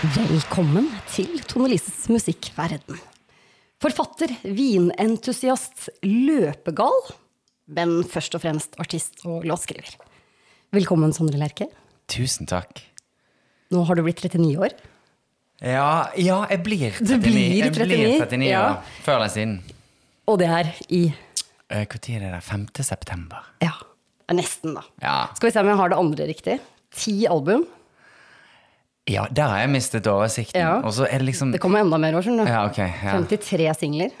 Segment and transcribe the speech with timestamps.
[0.00, 2.96] Velkommen til Tone Lises musikkverden.
[3.84, 6.94] Forfatter, vinentusiast, løpegal,
[7.76, 9.98] men først og fremst artist og låtskriver.
[10.72, 11.66] Velkommen, Sondre Lerche.
[12.08, 12.80] Tusen takk.
[13.76, 14.72] Nå har du blitt 39 år.
[15.60, 17.04] Ja, ja jeg blir 39.
[17.04, 17.92] Du blir Jeg blir
[18.24, 18.62] 39 ja.
[18.70, 18.94] år.
[19.04, 19.58] Før eller siden.
[20.32, 21.02] Og det er i
[21.68, 22.40] Når er det?
[22.48, 22.64] 5.
[22.88, 23.52] september.
[23.60, 23.76] Ja,
[24.32, 24.86] nesten, da.
[25.04, 25.18] Ja.
[25.36, 26.56] Skal vi se om jeg har det andre riktig.
[26.96, 27.68] Ti album.
[29.10, 30.60] Ja, der har jeg mistet oversikten.
[30.60, 30.78] Ja.
[30.86, 32.52] Og så er det liksom Det kommer enda mer år, skjønner du.
[32.52, 33.18] Ja, okay, Ja.
[33.18, 34.10] 53 singler.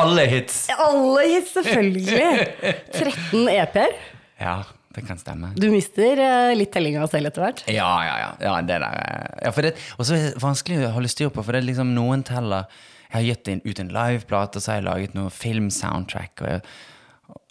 [0.00, 0.64] Alle hits.
[0.78, 2.46] Alle hits, selvfølgelig!
[2.94, 3.94] 13 EP-er.
[4.40, 4.56] Ja,
[4.94, 5.52] det kan stemme.
[5.58, 7.62] Du mister eh, litt tellinga selv etter hvert.
[7.70, 8.32] Ja, ja, ja.
[8.46, 11.32] ja det der eh, ja, for det, Og så er det vanskelig å holde styr
[11.34, 12.70] på, for det er liksom noen teller
[13.08, 16.34] Jeg har gitt ut en liveplate, og så har jeg laget noe filmsoundtrack.
[16.42, 16.64] Og jeg,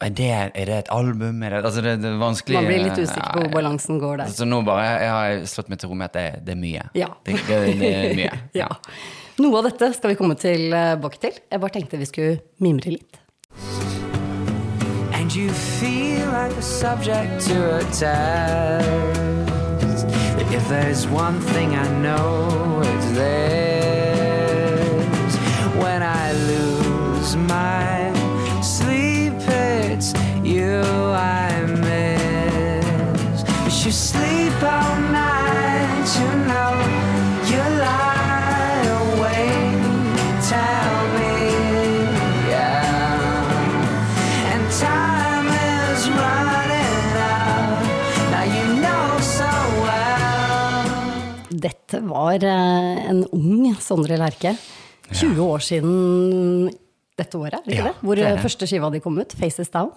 [0.04, 1.44] er det, er det et album?
[1.44, 4.00] Er det, altså det, det er vanskelig Man blir litt usikker på Ja, hvor balansen
[4.02, 4.32] går der.
[4.36, 6.84] Så nå bare jeg har slått meg til ro med at det, det er mye.
[7.00, 7.10] Ja.
[7.26, 8.34] Det, det, det er mye.
[8.64, 8.70] Ja.
[9.42, 11.40] Noe av dette skal vi komme tilbake til.
[11.50, 13.20] Jeg bare tenkte vi skulle mimre litt.
[15.14, 19.24] And you feel like a subject to a test.
[20.54, 23.73] If there's one thing I know, it's this.
[30.82, 33.44] I miss.
[33.64, 36.74] But you sleep all night, you know.
[37.52, 39.86] You lie awake,
[40.50, 41.34] tell me,
[42.50, 44.54] yeah.
[44.54, 47.84] And time is running out.
[48.34, 49.50] Now you know so
[49.86, 50.88] well.
[51.50, 54.56] Dette var eh, en ung Sondre Lerche.
[55.14, 56.70] 20 år siden
[57.20, 57.96] dette året, er det ikke Ja, det?
[58.02, 58.42] Hvor det eh, det.
[58.42, 59.92] første skiva di kom ut, 'Faces Down'.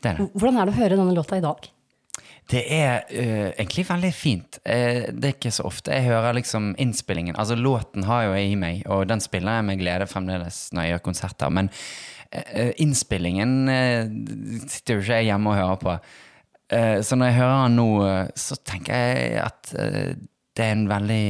[0.00, 0.30] Det er det.
[0.34, 1.68] Hvordan er det å høre denne låta i dag?
[2.50, 4.58] Det er uh, egentlig veldig fint.
[4.64, 7.38] Uh, det er ikke så ofte jeg hører liksom innspillingen.
[7.38, 10.86] Altså Låten har jo jeg i meg, og den spiller jeg med glede fremdeles når
[10.86, 11.54] jeg gjør konserter.
[11.60, 13.54] Men uh, innspillingen
[14.66, 16.00] sitter jo ikke jeg hjemme og hører på.
[16.70, 17.86] Så når jeg hører den nå,
[18.38, 21.24] så tenker jeg at det er en veldig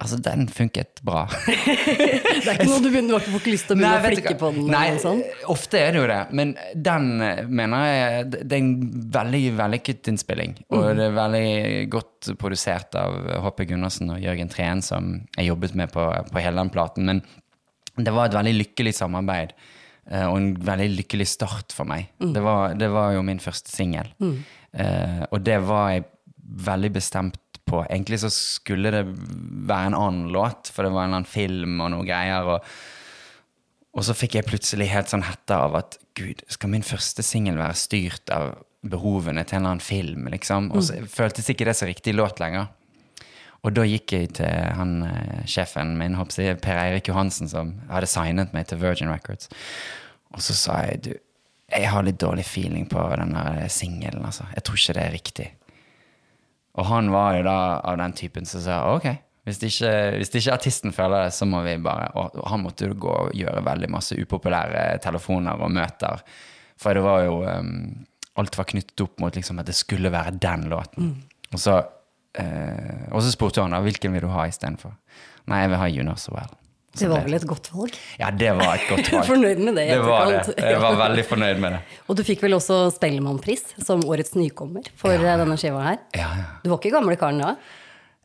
[0.00, 1.26] Altså, den funket bra.
[1.50, 4.32] Det er ikke noe du begynner, du har ikke lyst til å begynne å flikke
[4.40, 4.70] på den?
[4.72, 5.18] Nei, sånn.
[5.52, 6.20] ofte er det jo det.
[6.38, 6.54] Men
[6.88, 8.70] den eh, mener jeg Det er en
[9.18, 10.54] veldig vellykket innspilling.
[10.72, 10.96] Og Mm.
[10.96, 11.50] det er veldig
[11.92, 13.66] godt produsert av H.P.
[13.74, 17.04] Gundersen og Jørgen Treen, som jeg jobbet med på, på hele den platen.
[17.10, 17.20] Men
[18.00, 19.52] det var et veldig lykkelig samarbeid.
[20.10, 22.08] eh, Og en veldig lykkelig start for meg.
[22.24, 22.32] Mm.
[22.38, 24.08] Det, var, det var jo min første singel.
[24.72, 26.04] Eh, og det var jeg
[26.66, 27.82] veldig bestemt på.
[27.86, 31.78] Egentlig så skulle det være en annen låt, for det var en eller annen film
[31.80, 32.56] og noe greier.
[32.56, 32.72] og
[33.90, 37.56] og så fikk jeg plutselig helt sånn hette av at gud, skal min første singel
[37.58, 38.52] være styrt av
[38.86, 40.70] behovene til en eller annen film, liksom?
[40.70, 42.70] Og så føltes ikke det så riktig låt lenger.
[43.60, 48.08] Og da gikk jeg til han eh, sjefen min, jeg, Per Eirik Johansen, som hadde
[48.08, 49.50] signet meg til Virgin Records.
[50.32, 51.12] Og så sa jeg du,
[51.70, 53.36] jeg har litt dårlig feeling på den
[53.70, 54.46] singelen, altså.
[54.54, 55.48] Jeg tror ikke det er riktig.
[56.78, 59.08] Og han var jo da av den typen som sa ok,
[59.48, 62.98] hvis ikke, hvis ikke artisten føler det, så må vi bare Og han måtte jo
[63.06, 66.22] gå og gjøre veldig masse upopulære telefoner og møter.
[66.80, 68.04] For det var jo um,
[68.38, 71.16] Alt var knyttet opp mot liksom at det skulle være den låten.
[71.50, 71.80] Og, så,
[72.38, 74.94] uh, og så spurte han da hvilken vil du ha istedenfor.
[75.50, 76.59] Nei, jeg vil ha You Know So Well.
[76.98, 77.94] Det var vel et godt valg?
[78.18, 79.28] Ja, det var et godt valg.
[79.28, 80.56] Fornøyd med det i Det var det.
[80.58, 81.80] Jeg var veldig fornøyd med det.
[82.10, 85.36] Og du fikk vel også Spellemannpris som årets nykommer for ja.
[85.38, 86.02] denne skiva her.
[86.18, 86.48] Ja, ja.
[86.64, 87.54] Du var ikke gamle karen da?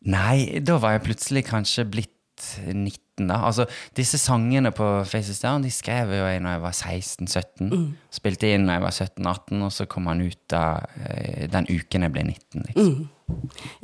[0.06, 2.12] Nei, da var jeg plutselig kanskje blitt
[2.68, 3.38] 19, da.
[3.48, 3.66] Altså,
[3.96, 7.70] disse sangene på Faces Down de skrev jo jeg når jeg var 16-17.
[8.14, 10.66] Spilte inn når jeg var 17-18, og så kom han ut da
[11.06, 12.66] eh, den uken jeg ble 19.
[12.68, 13.06] Liksom.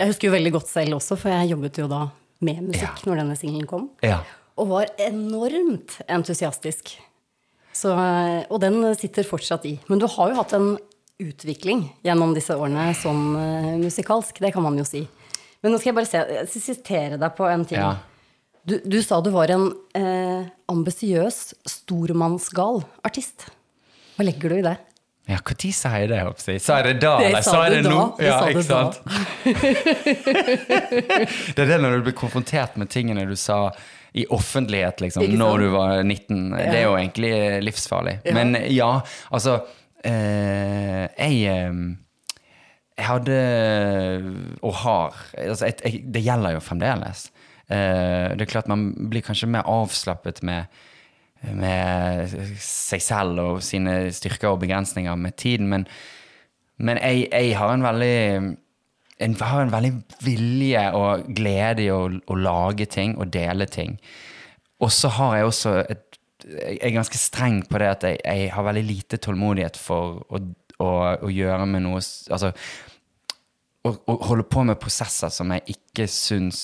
[0.01, 2.03] Jeg husker jo veldig godt selv også, for jeg jobbet jo da
[2.41, 3.89] med musikk når denne singelen kom.
[4.05, 4.19] Ja.
[4.59, 6.95] Og var enormt entusiastisk.
[7.71, 9.77] Så, og den sitter fortsatt i.
[9.87, 10.73] Men du har jo hatt en
[11.21, 15.05] utvikling gjennom disse årene sånn eh, musikalsk, det kan man jo si.
[15.61, 16.09] Men nå skal jeg bare
[16.49, 17.79] se, sitere deg på en ting.
[17.79, 17.95] Ja.
[18.65, 23.47] Du, du sa du var en eh, ambisiøs, stormannsgal artist.
[24.17, 24.77] Hva legger du i det?
[25.29, 26.19] Ja, Når sa jeg det?
[26.25, 26.61] jeg?
[26.65, 28.01] Sa jeg det da, Det eller sa jeg det nå?
[28.17, 28.95] Det Ja, ikke sant?
[31.55, 33.69] det er det når du blir konfrontert med tingene du sa
[34.13, 36.51] i offentlighet liksom, når du var 19.
[36.57, 38.17] Det er jo egentlig livsfarlig.
[38.35, 38.93] Men ja,
[39.31, 39.61] altså
[40.03, 41.77] eh, Jeg eh,
[43.01, 43.37] jeg hadde,
[44.61, 47.25] og har altså jeg, jeg, Det gjelder jo fremdeles.
[47.71, 50.81] Eh, det er klart Man blir kanskje mer avslappet med,
[51.55, 55.87] med seg selv og sine styrker og begrensninger med tiden, men,
[56.77, 58.17] men jeg, jeg har en veldig
[59.21, 59.91] en, har en veldig
[60.25, 63.97] vilje og glede i å, å lage ting og dele ting.
[64.81, 66.07] Og så har jeg også et
[66.41, 70.39] Jeg er ganske streng på det at jeg, jeg har veldig lite tålmodighet for å,
[70.81, 70.87] å,
[71.21, 71.99] å gjøre med noe
[72.33, 72.49] Altså
[73.85, 73.91] å,
[74.25, 76.61] holde på med prosesser som jeg ikke syns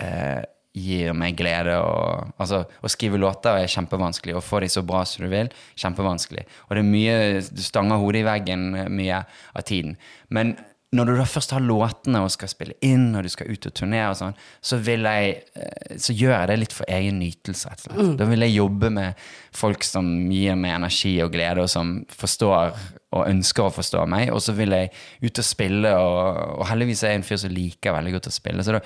[0.00, 0.44] eh,
[0.76, 1.78] gir meg glede.
[1.80, 4.36] Og, altså, å skrive låter er kjempevanskelig.
[4.36, 5.50] Å få de så bra som du vil,
[5.80, 6.46] kjempevanskelig.
[6.68, 9.22] Og det er mye, du stanger hodet i veggen mye
[9.56, 9.96] av tiden.
[10.28, 10.56] Men
[10.96, 13.74] når du da først har låtene og skal spille inn, og du skal ut og
[13.76, 18.16] turnere og sånn, så, eh, så gjør jeg det litt for egen nytelse, slett.
[18.18, 19.26] Da vil jeg jobbe med
[19.56, 22.74] folk som gir meg energi og glede, og som forstår
[23.16, 24.30] og ønsker å forstå meg.
[24.34, 24.92] Og så vil jeg
[25.24, 28.34] ut og spille, og, og heldigvis er jeg en fyr som liker veldig godt å
[28.34, 28.66] spille.
[28.66, 28.82] Så da,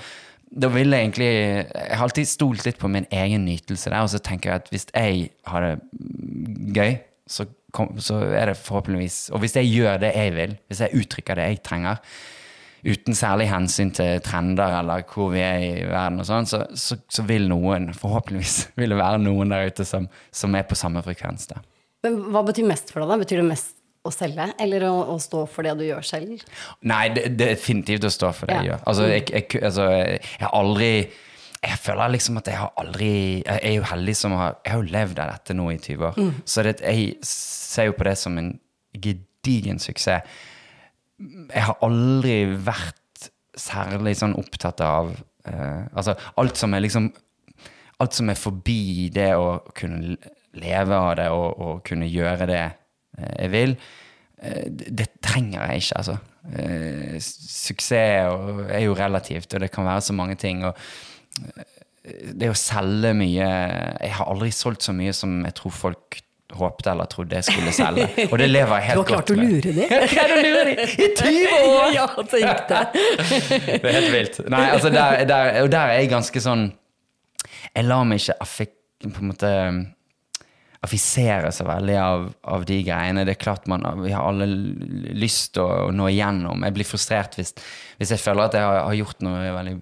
[0.50, 4.10] da vil jeg egentlig Jeg har alltid stolt litt på min egen nytelse der, og
[4.12, 5.76] så tenker jeg at hvis jeg har det
[6.74, 6.98] gøy,
[7.30, 7.46] så,
[7.76, 11.38] kom, så er det forhåpentligvis Og hvis jeg gjør det jeg vil, hvis jeg uttrykker
[11.38, 12.00] det jeg trenger,
[12.80, 16.96] uten særlig hensyn til trender eller hvor vi er i verden og sånn, så, så,
[17.12, 21.02] så vil noen, forhåpentligvis vil det være noen der ute som, som er på samme
[21.04, 21.60] frekvens Da.
[22.06, 23.20] Men hva betyr mest for deg, da?
[23.20, 23.76] Betyr det mest
[24.08, 26.40] å selge, eller å, å stå for det du gjør selv?
[26.88, 28.70] Nei, det, det er definitivt å stå for det jeg Ja.
[28.72, 28.86] gjør.
[28.88, 30.88] Altså, jeg, jeg, altså, jeg har aldri
[31.60, 33.10] Jeg føler liksom at jeg har aldri
[33.44, 36.06] Jeg er jo heldig som har Jeg har jo levd av dette nå i 20
[36.08, 36.20] år.
[36.48, 38.54] Så det, jeg ser jo på det som en
[38.96, 40.24] gedigen suksess.
[41.20, 43.28] Jeg har aldri vært
[43.60, 47.10] særlig sånn opptatt av uh, Altså, alt som er liksom
[48.00, 50.16] Alt som er forbi det å kunne
[50.56, 53.74] leve av det og, og kunne gjøre det eh, jeg vil,
[54.40, 56.16] uh, det, det trenger jeg ikke, altså.
[56.48, 60.64] Uh, suksess er jo relativt, og det kan være så mange ting.
[60.66, 60.74] og
[62.40, 66.20] det å selge mye Jeg har aldri solgt så mye som jeg tror folk
[66.56, 68.08] håpte eller trodde jeg skulle selge.
[68.26, 69.52] Og det lever jeg helt godt med.
[69.62, 71.92] Du har klart å lure dem i 20 år!
[71.98, 72.80] ja, tenk det.
[73.70, 74.40] Det er helt vilt.
[74.50, 76.66] Nei, altså der, der, og der er jeg ganske sånn
[77.70, 78.74] Jeg lar meg ikke affik,
[79.04, 79.52] på en måte
[80.80, 83.26] affisere så veldig av, av de greiene.
[83.28, 86.64] Det er klart man, Vi har alle lyst til å, å nå igjennom.
[86.66, 87.54] Jeg blir frustrert hvis,
[88.00, 89.76] hvis jeg føler at jeg har, har gjort noe veldig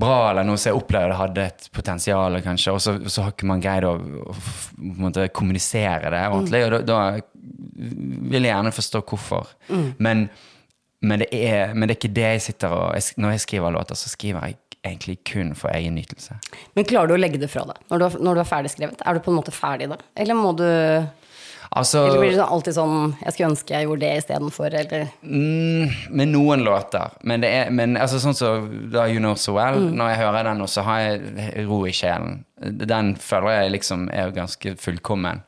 [0.00, 3.50] bra, eller noe som jeg opplevde hadde et potensial, kanskje, og så, så har ikke
[3.50, 4.36] man greid å, å
[5.04, 6.62] måte, kommunisere det ordentlig.
[6.66, 7.00] Og da, da
[8.30, 9.52] vil jeg gjerne forstå hvorfor.
[10.02, 10.26] Men,
[11.04, 13.76] men, det er, men det er ikke det jeg sitter og jeg, Når jeg skriver
[13.76, 16.38] låter, så skriver jeg egentlig kun for egen nytelse.
[16.76, 19.02] Men klarer du å legge det fra deg når du, når du er ferdig skrevet?
[19.04, 19.98] Er du på en måte ferdig da?
[20.16, 20.64] Eller må du
[21.70, 25.92] Altså, Eller blir det alltid sånn Jeg skulle ønske jeg gjorde det istedenfor, eller Mm,
[26.18, 27.12] med noen låter.
[27.22, 30.48] Men, det er, men altså, sånn som da You Know So Well, når jeg hører
[30.48, 32.40] den så har jeg ro i sjelen.
[32.58, 35.44] Den føler jeg liksom er ganske fullkommen.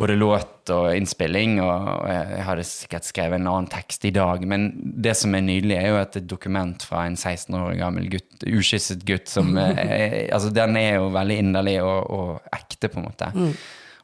[0.00, 4.40] Både låt og innspilling, og jeg hadde sikkert skrevet en annen tekst i dag.
[4.48, 8.08] Men det som er nydelig, er jo at et dokument fra en 16 år gammel
[8.14, 13.02] gutt, ukysset gutt som er, Altså, den er jo veldig inderlig og, og ekte, på
[13.02, 13.30] en måte.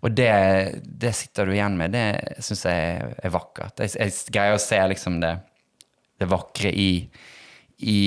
[0.04, 0.32] Og det,
[0.84, 1.94] det sitter du igjen med.
[1.96, 3.80] Det syns jeg er vakkert.
[3.80, 5.32] Jeg, jeg greier å se liksom det,
[6.20, 6.90] det vakre i,
[7.78, 8.00] i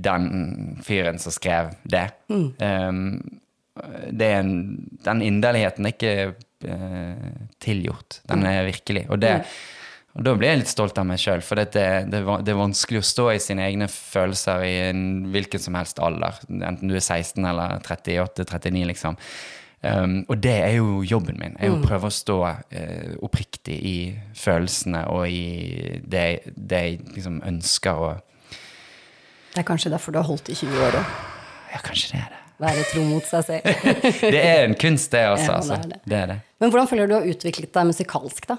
[0.00, 2.06] den fyren som skrev det.
[2.30, 3.20] Um,
[4.10, 4.58] det er en,
[5.04, 6.16] den inderligheten er ikke
[6.68, 8.20] uh, tilgjort.
[8.30, 9.06] Den er virkelig.
[9.10, 9.34] Og, det,
[10.14, 13.02] og da blir jeg litt stolt av meg sjøl, for det, det, det er vanskelig
[13.02, 16.38] å stå i sine egne følelser i en hvilken som helst alder.
[16.54, 19.18] Enten du er 16 eller 38-39, liksom.
[19.84, 21.56] Um, og det er jo jobben min.
[21.60, 23.96] Jeg prøver å stå uh, oppriktig i
[24.38, 28.14] følelsene og i det, det jeg liksom ønsker å
[29.52, 31.12] Det er kanskje derfor du har holdt i 20 år òg.
[31.74, 32.40] Ja, kanskje det er det.
[32.64, 33.90] Være tro mot seg selv.
[34.34, 35.44] Det er en kunst, det, også.
[35.44, 35.74] Ja, det altså.
[35.74, 36.00] er det.
[36.06, 36.38] det er det.
[36.62, 38.56] Men hvordan føler du du har utviklet deg musikalsk, da?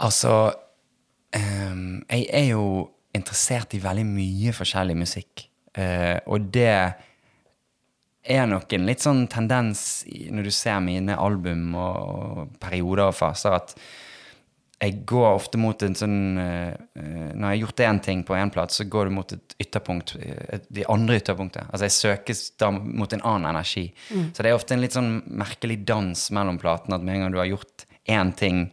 [0.00, 0.34] Altså
[1.34, 2.64] um, Jeg er jo
[3.14, 5.48] interessert i veldig mye forskjellig musikk.
[5.76, 6.70] Uh, og det
[8.22, 13.56] er nok en litt sånn tendens når du ser mine album og, perioder og faser,
[13.56, 13.74] at
[14.80, 18.36] jeg går ofte mot en sånn eh, eh, Når jeg har gjort én ting på
[18.38, 21.68] én plate, så går du mot et ytterpunkt, eh, et, de andre ytterpunktet.
[21.68, 23.90] Altså jeg søkes da mot en annen energi.
[24.08, 27.36] Så det er ofte en litt sånn merkelig dans mellom platene, at med en gang
[27.36, 28.64] du har gjort én ting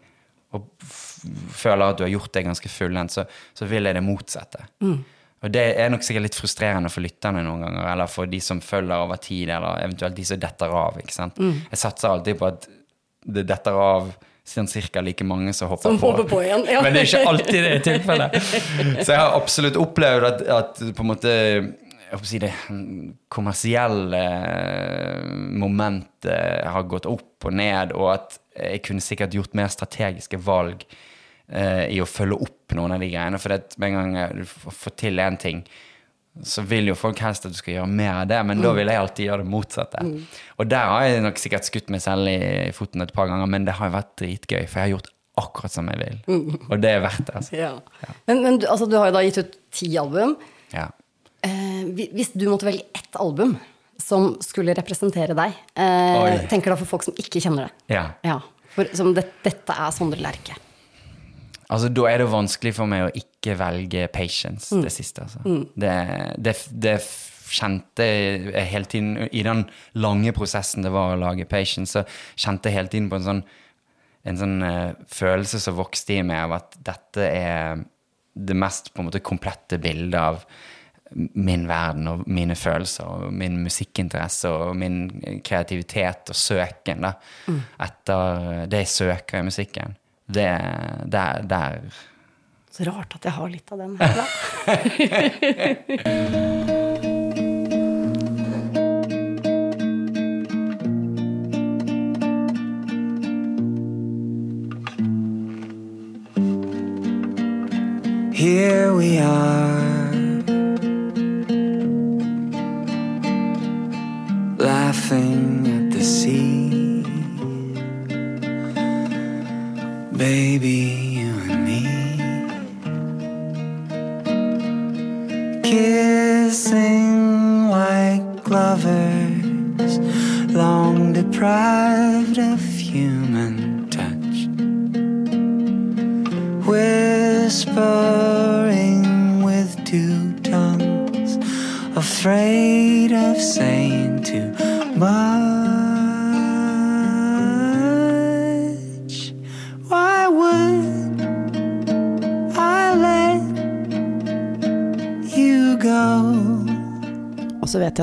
[0.56, 3.28] og føler at du har gjort det ganske fullendt, så,
[3.58, 4.64] så vil jeg det motsatte.
[5.46, 8.62] Og det er nok sikkert litt frustrerende for lytterne noen ganger, eller for de som
[8.64, 10.98] følger over tid, eller eventuelt de som detter av.
[10.98, 11.38] ikke sant?
[11.38, 12.66] Jeg satser alltid på at
[13.28, 14.10] det detter av
[14.48, 16.10] sånn cirka like mange som hopper Som på.
[16.10, 16.82] hopper på igjen, ja.
[16.84, 18.38] Men det er ikke alltid det tilfellet.
[19.04, 21.34] Så jeg har absolutt opplevd at, at på en måte
[22.08, 22.54] jeg håper å si det
[23.34, 24.22] kommersielle
[25.60, 30.86] momentet har gått opp og ned, og at jeg kunne sikkert gjort mer strategiske valg
[30.88, 30.96] eh,
[31.48, 33.38] i å følge opp noen av de greiene.
[33.40, 35.62] For det, med en gang du får til én ting,
[36.44, 38.90] så vil jo folk helst at du skal gjøre mer av det, men da vil
[38.92, 40.04] jeg alltid gjøre det motsatte.
[40.58, 42.38] Og der har jeg nok sikkert skutt meg selv i,
[42.76, 45.74] foten et par ganger, men det har jo vært dritgøy, for jeg har gjort akkurat
[45.74, 46.20] som jeg vil.
[46.68, 47.58] Og det er verdt det, altså.
[47.58, 47.72] Ja.
[48.30, 50.36] Men, men du, altså, du har jo da gitt ut ti album.
[50.74, 50.90] Ja.
[51.46, 53.56] Eh, hvis du måtte velge ett album
[54.02, 57.98] som skulle representere deg, eh, tenker da for folk som ikke kjenner det.
[57.98, 58.06] ja.
[58.26, 58.42] Ja,
[58.74, 60.58] for som det, dette er Sondre Lerche.
[61.68, 65.26] Altså, da er det vanskelig for meg å ikke velge patience, det siste.
[65.26, 65.58] Altså.
[65.76, 65.96] Det,
[66.40, 66.96] det, det
[67.48, 69.66] kjente jeg hele tiden I den
[70.00, 73.44] lange prosessen det var å lage patience, så kjente jeg hele tiden på en sånn,
[74.28, 77.86] en sånn uh, følelse som vokste i meg av at dette er
[78.38, 80.44] det mest på en måte komplette bildet av
[81.16, 85.06] min verden og mine følelser og min musikkinteresse og min
[85.46, 87.14] kreativitet og søken da,
[87.88, 89.96] etter det jeg søker i musikken.
[90.28, 90.60] Det
[91.12, 91.80] der, der
[92.72, 94.26] Så rart at jeg har litt av den her, da.
[108.38, 109.47] Here we are,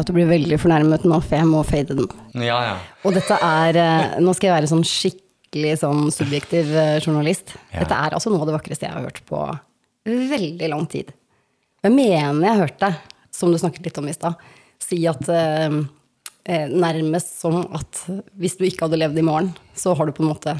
[0.05, 2.09] at du blir veldig fornærmet nå, for jeg må fade den.
[2.45, 2.79] Ja, ja.
[3.05, 7.57] Og dette er eh, Nå skal jeg være sånn skikkelig sånn subjektiv eh, journalist.
[7.73, 7.83] Ja.
[7.83, 9.43] Dette er altså noe av det vakreste jeg har hørt på
[10.05, 11.15] veldig lang tid.
[11.85, 12.93] Jeg mener jeg hørte,
[13.35, 14.41] som du snakket litt om i stad,
[14.83, 15.79] si at eh,
[16.45, 18.05] eh, nærmest som at
[18.41, 20.57] hvis du ikke hadde levd i morgen, så har du på en måte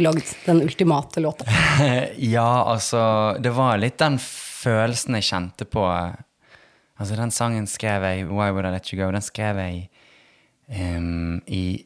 [0.00, 1.48] lagd den ultimate låta.
[2.16, 5.84] Ja, altså Det var litt den følelsen jeg kjente på
[7.02, 9.08] Altså, den sangen skrev jeg Why Would I Let You Go?
[9.10, 9.88] Den skrev jeg
[10.70, 11.82] um, i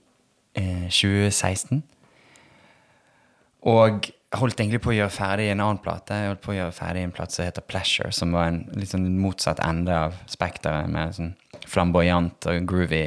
[0.58, 1.80] uh, 2016.
[3.64, 6.20] Og holdt egentlig på å gjøre ferdig en annen plate.
[6.20, 8.92] Jeg holdt på å gjøre ferdig en plate som heter Pleasure, som var en litt
[8.92, 11.32] sånn motsatt ende av spekteret, med sånn
[11.64, 13.02] flamboyant og groovy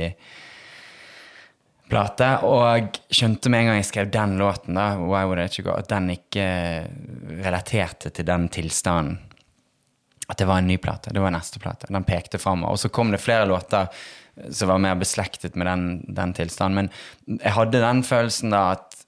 [1.93, 2.33] plate.
[2.49, 5.69] Og skjønte med en gang jeg skrev den låten, da, Why Would I Let You
[5.69, 6.49] Go, at den ikke
[7.45, 9.28] relaterte til den tilstanden.
[10.29, 11.13] At det var en ny plate.
[11.13, 11.89] Det var neste plate.
[11.89, 12.77] Den pekte framover.
[12.77, 13.89] Og så kom det flere låter
[14.51, 16.89] som var mer beslektet med den, den tilstanden.
[17.27, 18.99] Men jeg hadde den følelsen da at,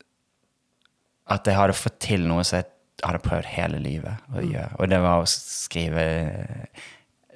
[1.32, 2.68] at jeg hadde fått til noe som jeg
[3.06, 4.74] hadde prøvd hele livet å gjøre.
[4.80, 6.04] Og det var å skrive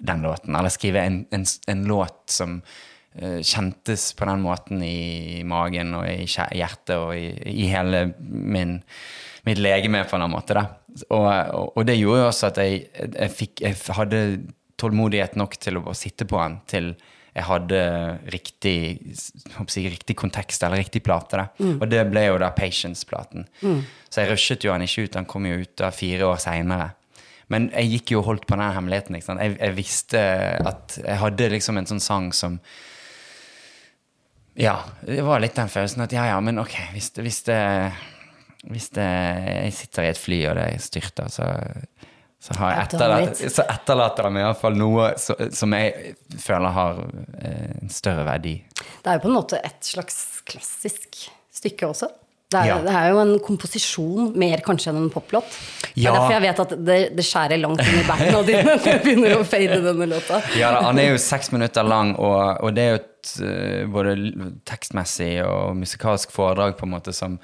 [0.06, 0.58] den låten.
[0.58, 2.60] Eller skrive en, en, en låt som
[3.16, 8.78] kjentes på den måten i magen og i hjertet og i, i hele min,
[9.48, 10.58] mitt legeme på en måte.
[11.10, 14.22] Og, og, og det gjorde jo også at jeg, jeg, fikk, jeg hadde
[14.80, 16.96] tålmodighet nok til å sitte på den til
[17.36, 17.80] jeg hadde
[18.32, 21.42] riktig, jeg riktig kontekst eller riktig plate.
[21.42, 21.74] Da.
[21.84, 23.44] Og det ble jo da Patience-platen.
[24.08, 26.94] Så jeg rushet jo den ikke ut, den kom jo ut da fire år seinere.
[27.52, 29.20] Men jeg gikk jo og holdt på den hemmeligheten.
[29.20, 30.22] Jeg, jeg visste
[30.64, 32.56] at jeg hadde liksom en sånn sang som
[34.56, 37.60] Ja, det var litt den følelsen at ja, ja, men ok, hvis det, hvis det,
[38.72, 39.08] hvis det
[39.66, 41.50] Jeg sitter i et fly, og det styrter, så,
[42.40, 47.02] så, etterlatt, så etterlater han iallfall noe så, som jeg føler har
[47.42, 48.56] eh, en større verdi.
[49.04, 52.12] Det er jo på en måte et slags klassisk stykke også.
[52.56, 52.78] Det er, Ja.
[52.86, 55.50] det er jo en komposisjon mer kanskje enn en poplåt.
[55.96, 56.12] Det Ja.
[56.12, 59.02] er derfor jeg vet at det, det skjærer langt inn i beina dine når jeg
[59.06, 60.40] begynner å fade denne låta.
[60.60, 64.16] Ja, Han er jo seks minutter lang, og, og det er jo godt eh, både
[64.70, 67.40] tekstmessig og musikalsk foredrag, på en måte, som,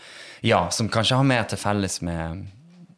[0.46, 2.48] ja, som kanskje har mer til felles med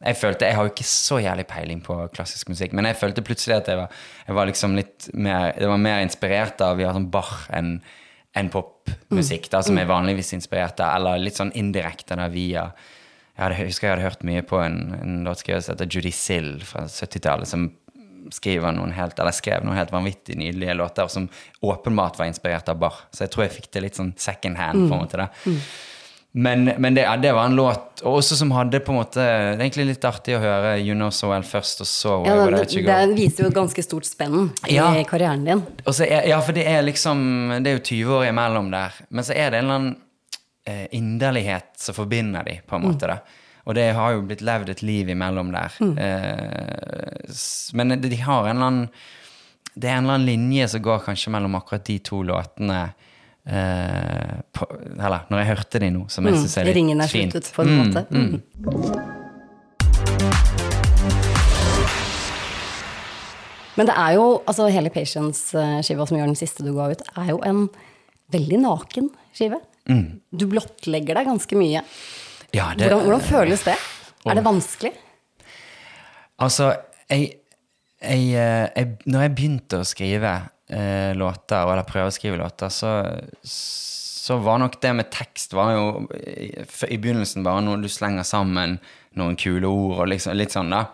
[0.04, 3.24] jeg følte, jeg har jo ikke så jævlig peiling på klassisk musikk, men jeg følte
[3.24, 3.94] plutselig at jeg var,
[4.28, 7.78] jeg var liksom litt mer Det var mer inspirert av vi sånn Bach enn
[8.38, 12.72] enn popmusikk, da, som er vanligvis inspirert av, eller litt sånn indirekte da via
[13.34, 16.52] jeg, hadde, husker jeg hadde hørt mye på en, en låtskriver som heter Judy Sill
[16.70, 17.72] fra 70-tallet, som
[18.34, 21.26] skriver noen helt, eller skrev noen helt vanvittig nydelige låter som
[21.66, 24.86] åpenbart var inspirert av bar Så jeg tror jeg fikk det litt sånn second hand.
[24.88, 25.28] på en måte da.
[26.36, 29.52] Men, men det, ja, det var en låt også som hadde på en måte Det
[29.54, 32.56] er egentlig litt artig å høre You Know So Well først, og så Ja, I
[32.56, 34.88] det, det viser jo et ganske stort spenn i Ja.
[35.06, 35.62] karrieren din.
[35.86, 37.22] Er, ja, for det er liksom
[37.62, 38.98] Det er jo 20 år imellom der.
[39.14, 39.96] Men så er det en eller annen
[40.66, 43.08] eh, inderlighet som forbinder de, på en måte.
[43.14, 43.20] da.
[43.70, 45.78] Og det har jo blitt levd et liv imellom der.
[45.80, 47.30] Eh,
[47.78, 48.90] men de, de har en eller annen
[49.76, 52.82] Det er en eller annen linje som går kanskje mellom akkurat de to låtene.
[53.44, 57.12] Eh, på, eller når jeg hørte de nå, som jeg syns er litt Ringen er
[57.12, 57.34] fint.
[57.34, 58.06] sluttet, på en måte.
[58.08, 58.40] Mm.
[63.74, 67.32] Men det er jo, altså hele Patience-skiva som gjør den siste du ga ut, er
[67.34, 67.66] jo en
[68.34, 69.60] veldig naken skive.
[69.90, 70.22] Mm.
[70.32, 71.82] Du blottlegger deg ganske mye.
[72.54, 73.76] Ja, det, Hvordan, hvordan føles det?
[74.30, 74.94] Er det vanskelig?
[76.44, 76.70] Altså,
[77.10, 77.34] jeg,
[78.00, 80.32] jeg, eh, jeg Når jeg begynte å skrive
[80.70, 82.94] eh, låter, eller prøve å skrive låter, så,
[83.44, 88.78] så var nok det med tekst var jo i, begynnelsen bare noe du slenger sammen
[89.20, 90.88] noen kule ord og liksom, litt sånn, da.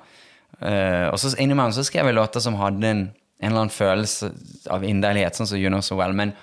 [0.59, 3.05] Eh, og så innimellom så skrev jeg låter som hadde en,
[3.39, 4.33] en eller annen følelse
[4.73, 6.15] av inderlighet, sånn som You Know So Well.
[6.17, 6.33] Men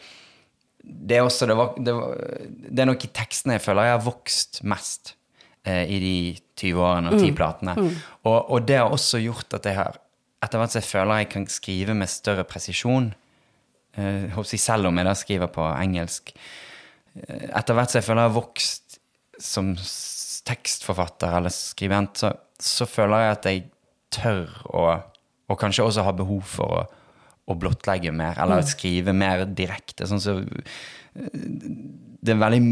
[0.86, 2.16] det er også det, var, det, var,
[2.46, 5.16] det er nok i tekstene jeg føler jeg har vokst mest
[5.66, 6.16] eh, i de
[6.62, 7.76] 20 årene og 10 platene.
[8.24, 9.98] Og, og det har også gjort at jeg har
[10.46, 13.10] Etter hvert så jeg føler jeg kan skrive med større presisjon,
[13.98, 16.32] eh, håper selv om jeg da skriver på engelsk.
[17.18, 18.98] Eh, Etter hvert så jeg føler jeg har vokst
[19.42, 19.74] som
[20.46, 23.66] tekstforfatter eller skribent, så, så føler jeg at jeg
[24.14, 24.86] tør å
[25.46, 26.78] Og kanskje også har behov for å,
[27.46, 30.08] å blottlegge mer, eller skrive mer direkte.
[30.10, 30.40] Sånn så
[31.14, 32.62] det er veldig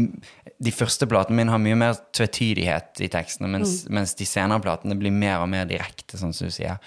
[0.59, 4.97] De første platene mine har mye mer tvetydighet i tekstene, mens, mens de senere platene
[4.99, 6.79] blir mer og mer direkte, sånn som du sier.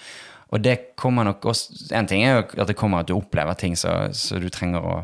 [0.49, 3.57] Og det kommer nok også En ting er jo at det kommer at du opplever
[3.59, 4.09] ting som
[4.41, 4.95] du trenger å,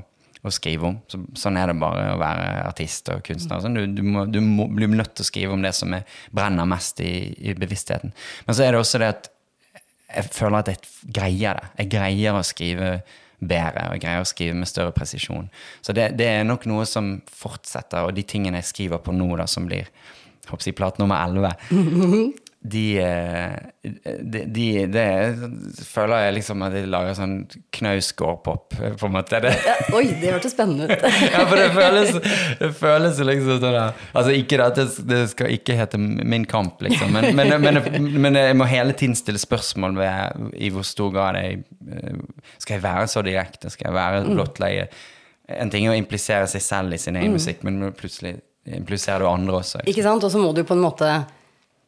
[0.46, 0.98] å skrive om.
[1.12, 3.62] Så, sånn er det bare å være artist og kunstner.
[3.62, 6.08] Sånn, du, du, må, du må bli nødt til å skrive om det som er,
[6.36, 8.16] brenner mest i, i bevisstheten.
[8.48, 9.32] Men så er det også det at
[10.16, 11.70] jeg føler at jeg greier det.
[11.82, 12.90] Jeg greier å skrive
[13.40, 15.50] bedre, og jeg greier å skrive med større presisjon.
[15.86, 19.28] Så det, det er nok noe som fortsetter, og de tingene jeg skriver på nå,
[19.40, 19.86] da, som blir
[20.46, 22.34] jeg håper å si plate nummer 11,
[22.72, 23.56] de, eh,
[24.22, 25.06] de, de det
[25.86, 27.36] føler jeg liksom at de lager sånn
[27.76, 29.42] knaus gårdpop, på en måte.
[29.44, 29.52] Det,
[29.96, 31.06] Oi, det hørtes spennende ut.
[31.34, 32.18] ja, for det føles,
[32.62, 33.78] det føles liksom sånn.
[34.16, 37.82] Altså ikke det at det, det skal ikke hete Min kamp, liksom, men, men, men,
[38.22, 42.18] men jeg må hele tiden stille spørsmål ved i hvor stor grad jeg eh,
[42.58, 43.72] Skal jeg være så direkte?
[43.74, 44.90] Skal jeg være blottlegge?
[45.56, 49.30] En ting er å implisere seg selv i sin egen musikk, men plutselig impliserer du
[49.30, 49.84] andre også.
[49.86, 50.24] Ikke sant?
[50.26, 51.10] Og så må du på en måte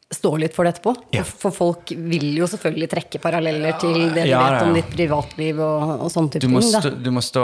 [0.08, 0.92] stå litt for det etterpå.
[1.12, 1.20] Ja.
[1.26, 5.58] For folk vil jo selvfølgelig trekke paralleller til det de Ja, vet om ditt privatliv
[5.60, 6.72] og, og sånn type Du må, ting.
[6.80, 7.42] Stå, du må stå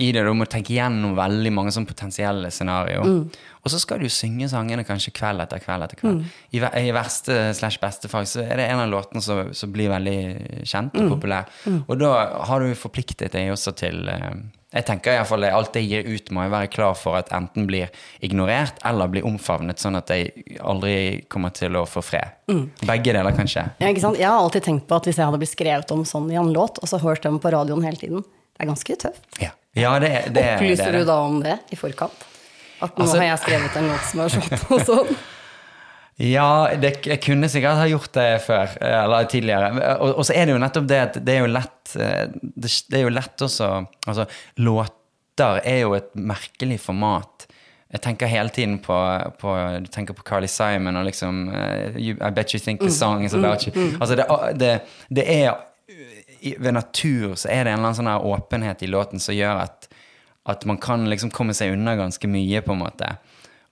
[0.00, 3.04] i det, du må tenke gjennom veldig mange sånn potensielle scenarioer.
[3.04, 3.20] Mm.
[3.66, 6.22] Og så skal du synge sangene kanskje kveld etter kveld etter kveld.
[6.24, 6.34] Mm.
[6.56, 9.92] I, I verste slash beste fag så er det en av låtene som, som blir
[9.92, 10.18] veldig
[10.64, 11.10] kjent Mm.
[11.10, 11.50] og populær.
[11.84, 12.14] Og da
[12.48, 14.30] har du forpliktet deg også til eh,
[14.76, 17.30] Jeg tenker i hvert fall alt jeg gir ut, må jeg være klar for at
[17.34, 17.88] enten blir
[18.24, 20.96] ignorert eller blir omfavnet, sånn at jeg aldri
[21.32, 22.34] kommer til å få fred.
[22.52, 22.64] Mm.
[22.84, 23.64] Begge deler kanskje.
[23.80, 23.88] Ja?
[23.88, 26.52] Jeg har alltid tenkt på at hvis jeg hadde blitt skrevet om sånn i en
[26.52, 28.24] låt, og så hørt dem på radioen hele tiden,
[28.56, 29.24] det er ganske tøft.
[29.40, 31.04] Ja, ja det, det, det, Opplyser er det.
[31.06, 32.26] du da om det i forkant?
[32.84, 35.16] At nå Altså- har jeg skrevet en låt som er sånn og sånn?
[36.16, 39.96] Ja, det, jeg kunne sikkert ha gjort det før, eh, eller tidligere.
[40.00, 42.70] Og, og så er det jo nettopp det at det er jo lett eh, Det,
[42.88, 43.68] det er jo lett også
[44.08, 44.24] Altså,
[44.64, 47.44] låter er jo et merkelig format.
[47.92, 48.96] Jeg tenker hele tiden på,
[49.38, 52.90] på Du tenker på Carly Simon og liksom eh, you, I bet you think the
[52.90, 53.74] song is about you.
[54.00, 54.26] Altså, det,
[54.56, 54.72] det,
[55.20, 55.52] det er
[56.56, 59.66] Ved natur så er det en eller annen sånn her åpenhet i låten som gjør
[59.66, 59.86] at,
[60.48, 63.08] at man kan liksom komme seg unna ganske mye, på en måte.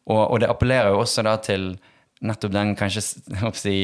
[0.08, 1.74] Og, og det appellerer jo også da til
[2.24, 3.04] nettopp den kanskje
[3.42, 3.78] jeg si,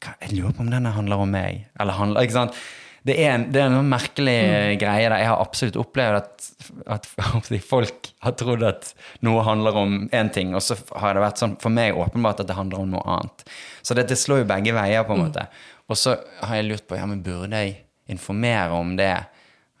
[0.00, 1.66] Jeg lurer på om den handler om meg.
[1.80, 2.60] Eller handler, ikke sant?
[3.06, 5.22] Det er en, det er en merkelig merkelig greie der.
[5.22, 6.48] Jeg har absolutt opplevd at,
[6.96, 7.08] at
[7.48, 8.92] si, folk har trodd at
[9.24, 12.50] noe handler om én ting, og så har det vært sånn for meg åpenbart at
[12.50, 13.44] det handler om noe annet.
[13.82, 15.46] Så det slår jo begge veier, på en måte.
[15.90, 17.80] Og så har jeg lurt på ja, men burde jeg
[18.10, 19.12] informere om det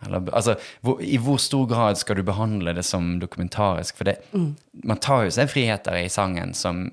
[0.00, 3.98] Eller, altså, hvor, I hvor stor grad skal du behandle det som dokumentarisk?
[3.98, 6.86] For det, man tar jo seg friheter i sangen som,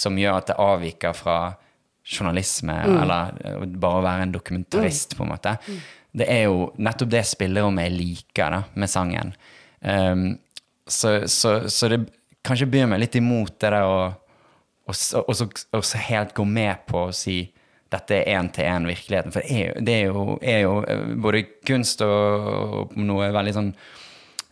[0.00, 1.38] som gjør at det avviker fra
[2.10, 5.56] journalisme, eller eh, bare å være en dokumentarist, på en måte.
[6.10, 9.34] Det er jo nettopp det spillerommet jeg liker da, med sangen.
[9.80, 10.24] Um,
[10.90, 12.02] så, så, så det
[12.46, 14.00] kanskje byr meg litt imot det der å
[14.90, 17.44] og så, helt gå med på å si
[17.90, 19.34] dette er én-til-én virkeligheten.
[19.34, 23.30] For det er jo, det er jo, er jo eh, både kunst og, og noe
[23.34, 23.72] veldig sånn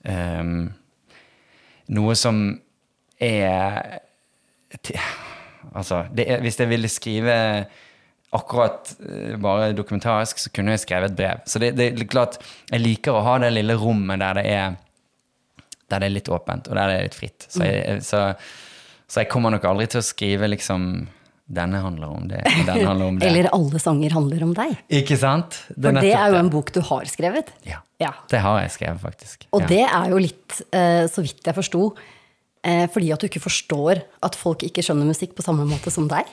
[0.07, 0.69] um,
[1.89, 2.43] Noe som
[3.25, 3.99] er
[5.79, 7.37] Altså, det er, hvis jeg ville skrive
[8.35, 11.45] akkurat eh, bare dokumentarisk, så kunne jeg skrevet et brev.
[11.49, 12.37] Så det, det er klart,
[12.69, 14.77] jeg liker å ha det lille rommet der det er
[15.89, 17.47] der det er litt åpent, og der det er litt fritt.
[17.49, 18.27] Så jeg, så,
[19.09, 20.91] så jeg kommer nok aldri til å skrive liksom
[21.49, 23.25] Denne handler om det, og denne handler om det.
[23.25, 24.75] Eller alle sanger handler om deg.
[24.99, 25.57] Ikke sant?
[25.71, 27.49] For det er jo en bok du har skrevet.
[27.65, 27.79] Ja.
[27.97, 28.11] Ja.
[28.29, 29.47] Det har jeg skrevet, faktisk.
[29.57, 29.71] Og ja.
[29.71, 31.87] det er jo litt, eh, så vidt jeg forsto,
[32.93, 36.27] fordi at du ikke forstår at folk ikke skjønner musikk på samme måte som deg.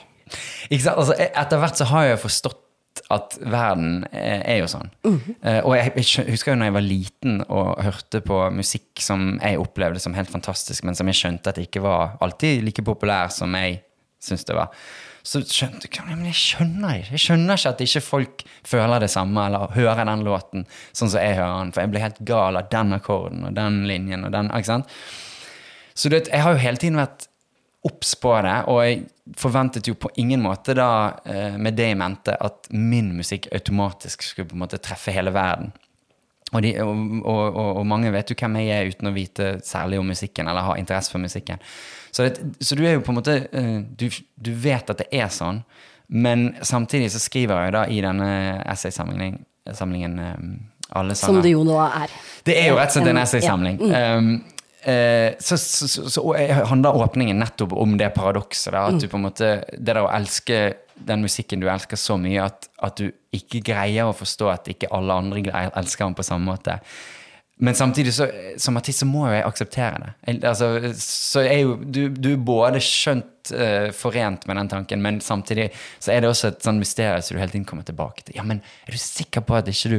[0.68, 0.98] Ikke sant?
[0.98, 2.62] Altså, etter hvert så har jeg forstått
[3.12, 4.90] at verden eh, er jo sånn.
[5.06, 9.36] Eh, og jeg, jeg husker jo når jeg var liten og hørte på musikk som
[9.36, 12.84] jeg opplevde som helt fantastisk, men som jeg skjønte at det ikke var alltid like
[12.86, 13.82] populær som jeg
[14.22, 14.72] syns det var.
[15.26, 19.10] Så skjønte jeg, men jeg skjønner ikke Jeg skjønner ikke at ikke folk føler det
[19.10, 21.72] samme eller hører den låten sånn som jeg hører den.
[21.74, 24.52] For jeg blir helt gal av den akkorden og den linjen og den.
[24.54, 24.98] ikke sant?
[25.96, 27.28] Så vet, jeg har jo hele tiden vært
[27.86, 29.02] obs på det, og jeg
[29.38, 34.22] forventet jo på ingen måte da, eh, med det i mente, at min musikk automatisk
[34.26, 35.72] skulle på en måte treffe hele verden.
[36.52, 39.98] Og, de, og, og, og, mange vet jo hvem jeg er uten å vite særlig
[39.98, 41.62] om musikken, eller ha interesse for musikken.
[42.10, 45.08] Så, det, så du er jo på en måte eh, du, du vet at det
[45.14, 45.62] er sånn,
[46.06, 48.30] men samtidig så skriver jeg da i denne
[48.62, 49.42] essaysamlingen
[49.74, 50.34] samlingen, eh,
[50.88, 51.34] alle sanger.
[51.34, 52.12] Som det jo nå er.
[52.46, 53.22] Det er jo rett og slett en Ja.
[53.22, 53.78] essaysamling.
[53.80, 53.94] Mm.
[53.94, 54.44] Um,
[54.86, 56.22] så, så, så, så
[56.70, 58.74] handler åpningen nettopp om det paradokset.
[58.78, 60.60] At du på en måte, det der å elske
[60.96, 64.90] den musikken du elsker så mye at, at du ikke greier å forstå at ikke
[64.94, 65.42] alle andre
[65.76, 66.78] elsker den på samme måte.
[67.56, 68.26] Men samtidig, så,
[68.60, 70.34] som artist, så må jeg akseptere det.
[70.44, 75.22] Altså, så er jo, du, du er både skjønt uh, forent med den tanken, men
[75.24, 78.36] samtidig så er det også et sånn mysterium som du hele tiden kommer tilbake til.
[78.36, 79.98] Ja, men er du sikker på at ikke du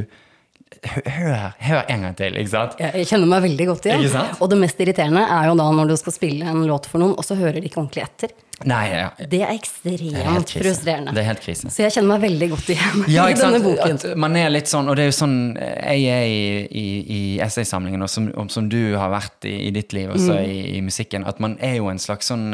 [0.88, 2.74] Hør, hør en gang til, ikke sant?
[2.78, 4.04] Jeg kjenner meg veldig godt igjen.
[4.12, 4.36] Sant?
[4.44, 7.16] Og det mest irriterende er jo da når du skal spille en låt for noen,
[7.18, 8.34] og så hører de ikke ordentlig etter.
[8.68, 9.08] Nei, ja.
[9.18, 11.12] Det er Det er ekstremt frustrerende.
[11.14, 11.70] Det er helt krise.
[11.70, 13.98] Så jeg kjenner meg veldig godt igjen Ja, i denne boken.
[14.02, 16.40] At man er litt sånn, og det er jo sånn jeg er i,
[16.82, 16.86] i,
[17.18, 20.44] i essaysamlingen, og som, som du har vært i, i ditt liv også Mm.
[20.50, 22.50] i, i musikken, at man er jo en slags sånn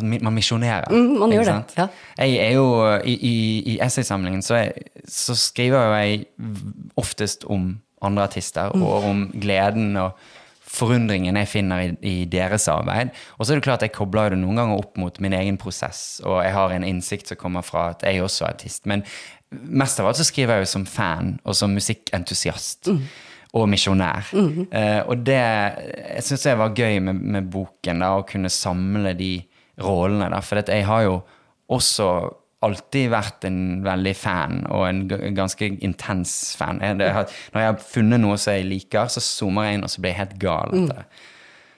[0.00, 0.88] mi- man misjonerer.
[0.90, 1.68] Mm, man gjør sant?
[1.76, 1.88] det, ja.
[2.24, 2.64] Jeg er jo
[3.04, 3.34] I, i,
[3.74, 4.72] i essaysamlingen så, er,
[5.08, 6.24] så skriver jeg
[6.96, 8.82] oftest om andre artister, Mm.
[8.82, 10.16] og om gleden og
[10.72, 13.10] forundringen jeg finner i, i deres arbeid.
[13.38, 16.20] Og så er det klart jeg kobler det noen ganger opp mot min egen prosess,
[16.24, 18.86] og jeg har en innsikt som kommer fra at jeg også er artist.
[18.86, 19.04] Men
[19.52, 22.88] mest av alt så skriver jeg jo som fan og som musikkentusiast.
[23.52, 24.30] Og misjonær.
[24.72, 25.42] Eh, og det
[26.24, 29.34] syns jeg var gøy med, med boken, da, å kunne samle de
[29.80, 30.28] rollene.
[30.30, 31.18] Da, for jeg har jo
[31.72, 32.08] også
[32.62, 35.00] alltid vært en veldig fan, og en
[35.34, 36.78] ganske intens fan.
[36.84, 39.90] Jeg, har- når jeg har funnet noe som jeg liker, så zoomer jeg inn, og
[39.90, 41.04] så blir jeg helt gal det.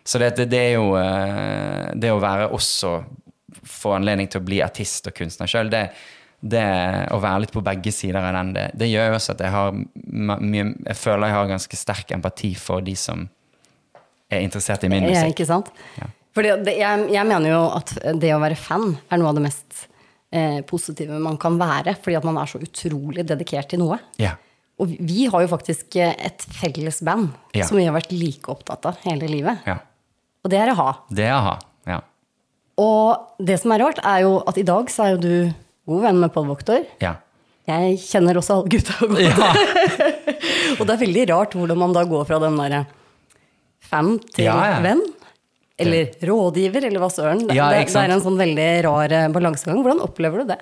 [0.05, 2.91] Så det, det, det er jo eh, Det å være også
[3.65, 5.87] få anledning til å bli artist og kunstner sjøl, det,
[6.45, 6.65] det
[7.15, 9.55] å være litt på begge sider av den, det, det gjør jo også at jeg
[9.55, 13.25] har mye Jeg føler jeg har ganske sterk empati for de som
[14.29, 15.39] er interessert i min Ja, musikk.
[15.39, 15.73] ikke sant?
[15.97, 16.11] Ja.
[16.35, 19.45] Fordi det, jeg, jeg mener jo at det å være fan er noe av det
[19.45, 19.85] mest
[20.35, 21.95] eh, positive man kan være.
[22.03, 24.01] Fordi at man er så utrolig dedikert til noe.
[24.19, 24.33] Ja.
[24.83, 27.65] Og vi- har jo faktisk eh, et felles band Ja.
[27.69, 29.63] som vi har vært like opptatt av hele livet.
[29.69, 29.79] ja.
[30.45, 30.91] Og det er a-ha.
[31.09, 31.53] Det er a-ha.
[31.89, 32.01] Ja.
[32.77, 35.55] Og det som er rart, er jo at i dag så er jo du
[35.89, 36.83] god venn med Pål Voktor.
[37.01, 37.15] ja.
[37.65, 39.23] Jeg kjenner også alle gutta godt.
[39.25, 39.47] Ja.
[40.77, 42.83] Og det er veldig rart hvordan man da går fra den derre
[43.89, 44.81] fan til Ja, ja.
[44.85, 45.01] venn.
[45.81, 47.41] Eller rådgiver, eller hva søren.
[47.51, 49.81] Ja, det, det er en sånn veldig rar eh, balansegang.
[49.83, 50.61] Hvordan opplever du det?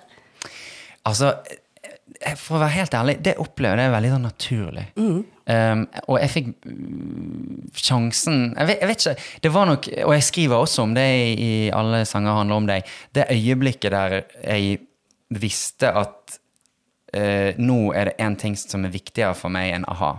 [1.08, 1.34] Altså,
[1.82, 4.86] eh, for å være helt ærlig, det opplever jeg veldig sånn naturlig.
[4.96, 10.12] Um, og jeg fikk mm, sjansen jeg vet, jeg vet ikke, det var nok Og
[10.14, 12.92] jeg skriver også om det i, i Alle sanger handler om deg.
[13.10, 14.78] Det øyeblikket der jeg
[15.34, 16.38] visste at
[17.16, 20.14] uh, nå er det én ting som er viktigere for meg enn a-ha.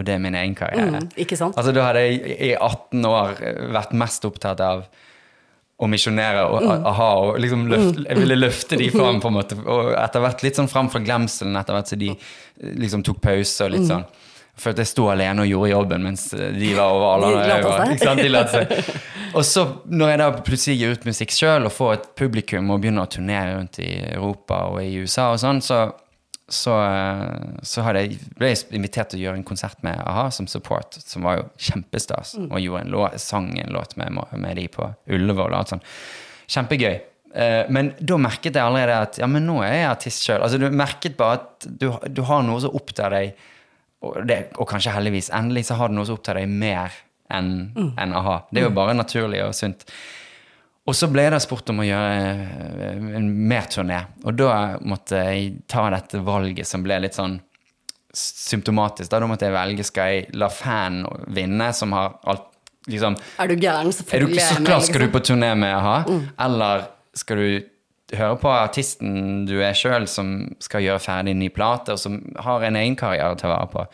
[0.00, 1.02] Og det er min egen karriere.
[1.04, 1.58] Mm, ikke sant?
[1.60, 3.40] Altså, da hadde jeg i 18 år
[3.76, 4.86] vært mest opptatt av
[5.80, 6.86] å misjonere og Mm.
[6.90, 7.10] a-ha.
[7.20, 9.56] Og liksom løfte, jeg ville løfte de fram, på en måte.
[9.64, 12.10] Og etter hvert litt sånn fram fra glemselen, etter hvert så de
[12.80, 13.92] liksom tok pause og litt Mm.
[13.94, 14.04] sånn.
[14.60, 18.76] følte jeg sto alene og gjorde jobben mens de var over alle øyne.
[19.34, 22.82] Og så når jeg da plutselig gir ut musikk sjøl og får et publikum og
[22.82, 25.78] begynner å turnere rundt i Europa og i USA og sånn, så,
[26.50, 30.48] så, eh, så jeg, ble jeg invitert til å gjøre en konsert med a-ha som
[30.50, 32.34] support, som var jo kjempestas.
[32.48, 35.86] Og gjorde en låt, sang en låt med, med de på Ullevål og alt sånt.
[36.50, 36.96] Kjempegøy.
[37.34, 40.42] Eh, Men da merket jeg allerede at ja, men nå er jeg artist sjøl.
[40.42, 43.36] Altså, du merket bare at du, du har noe som opptar deg,
[44.02, 46.90] og, det, og kanskje heldigvis, endelig så har du noe som opptar deg mer
[47.30, 48.40] enn enn a-ha.
[48.50, 49.84] Det er jo bare naturlig og sunt.
[50.88, 55.20] Og så ble det spurt om å gjøre eh, en mer turné, og da måtte
[55.28, 57.38] jeg ta dette valget som ble litt sånn
[58.16, 59.10] symptomatisk.
[59.12, 62.48] Da, da måtte jeg velge skal jeg la fan vinne, som har alt
[62.90, 63.92] liksom Er du gæren?
[63.92, 65.98] er du, så klart skal du på turné med a-ha,
[66.46, 71.50] eller skal du høre på artisten du er sjøl, som skal gjøre ferdig en ny
[71.54, 73.84] plate, og som har en egen karriere til å være på.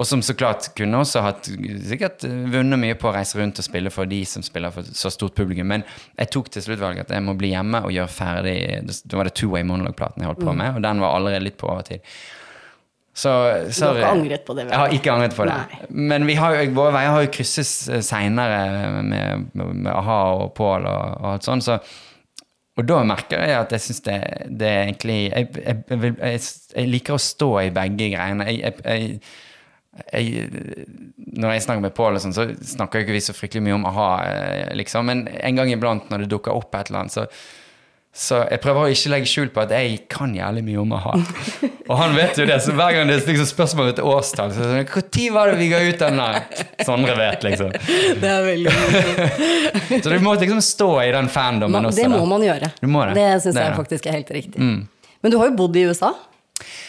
[0.00, 1.50] Og som så klart kunne også hatt
[1.84, 5.12] sikkert vunnet mye på å reise rundt og spille for de som spiller for så
[5.12, 5.68] stort publikum.
[5.68, 5.84] Men
[6.16, 8.56] jeg tok til slutt valget at jeg må bli hjemme og gjøre ferdig
[8.88, 11.58] Det var det Two Way Monolog-platen jeg holdt på med, og den var allerede litt
[11.60, 12.06] på overtid.
[13.20, 13.30] Så,
[13.68, 14.64] Du har ikke angret på det?
[14.64, 14.72] vel?
[14.72, 15.56] Jeg har ikke angret på det.
[15.58, 15.88] Nei.
[16.12, 17.72] Men vi har, våre veier har jo krysses
[18.06, 18.60] seinere
[19.04, 21.80] med, med, a-ha og Pål og, og alt sånt, så
[22.78, 24.16] og da merker jeg at jeg syns det,
[24.56, 28.46] det egentlig jeg, jeg, jeg, jeg liker å stå i begge greiene.
[28.54, 29.18] Jeg,
[30.12, 30.50] jeg,
[31.16, 34.10] når jeg snakker med Pål, sånn, så snakker ikke vi så fryktelig mye om a-ha,
[34.26, 35.08] eh, liksom.
[35.10, 37.24] Men en gang iblant når det dukker opp et eller annet, så,
[38.14, 41.16] så jeg prøver å ikke legge skjul på at jeg kan jævlig mye om a-ha.
[41.90, 44.62] Og han vet jo det, så hver gang det er liksom spørsmål etter årstall, så
[44.62, 46.40] er det sånn Når var det vi ga ut den der?
[46.86, 47.74] Sondre vet, liksom.
[48.22, 48.78] Det er veldig.
[50.04, 52.04] Så du må liksom stå i den fandomen Man, også.
[52.04, 52.30] det må da.
[52.30, 52.72] man gjøre.
[52.78, 53.18] Du må det.
[53.18, 53.74] Det syns jeg.
[53.74, 53.78] Mm.
[53.82, 54.72] faktisk er helt riktig.
[55.20, 56.14] Men du har jo bodd i USA.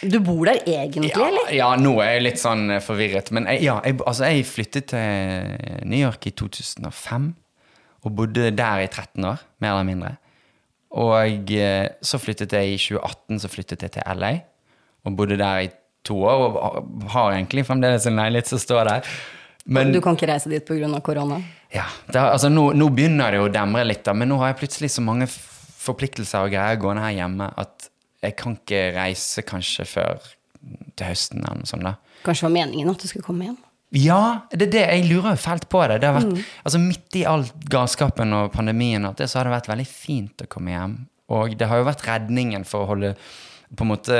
[0.01, 1.51] Du bor der egentlig, Ja, eller?
[1.55, 3.31] ja, nå er jeg litt sånn eh, forvirret.
[3.35, 7.29] Men jeg, ja, jeg, altså, jeg flyttet til New York i 2005.
[8.01, 10.15] Og bodde der i 13 år, mer eller mindre.
[10.97, 14.31] Og eh, så flyttet jeg i 2018 så flyttet jeg til LA.
[15.05, 15.69] Og bodde der i
[16.05, 16.47] to år.
[16.57, 19.11] Og har egentlig fremdeles en leilighet som står der.
[19.65, 20.89] Men Du kan ikke reise dit pga.
[21.05, 21.37] korona?
[21.71, 24.57] ja, det, altså, nå, nå begynner det å demre litt, da, men nå har jeg
[24.63, 27.90] plutselig så mange forpliktelser og greier gående her hjemme at
[28.21, 30.31] jeg kan ikke reise kanskje før
[30.95, 31.85] til høsten eller noe sånt.
[31.87, 31.95] da.
[32.25, 33.59] Kanskje det var meningen at du skulle komme hjem?
[33.97, 34.83] Ja, det er det.
[34.87, 35.97] Jeg lurer jo fælt på det.
[35.99, 39.55] det har vært, altså Midt i all galskapen og pandemien og det, så har det
[39.57, 40.93] vært veldig fint å komme hjem.
[41.31, 43.15] Og det har jo vært redningen for å holde
[43.71, 44.15] på en måte,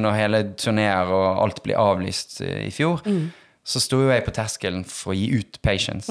[0.00, 3.02] Når hele turneer og alt blir avlyst i fjor,
[3.68, 6.08] så sto jo jeg på terskelen for å gi ut Patience.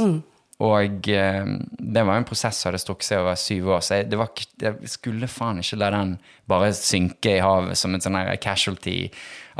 [0.65, 4.07] Og eh, det var en prosess som hadde strukket seg over syv år, så jeg,
[4.09, 4.31] det var,
[4.63, 6.15] jeg skulle faen ikke la den
[6.49, 8.95] bare synke i havet som en sånn casualty